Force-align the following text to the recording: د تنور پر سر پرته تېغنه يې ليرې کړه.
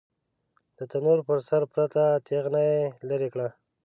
د 0.77 0.79
تنور 0.91 1.19
پر 1.27 1.39
سر 1.47 1.61
پرته 1.73 2.03
تېغنه 2.27 2.61
يې 2.69 2.79
ليرې 3.07 3.29
کړه. 3.33 3.47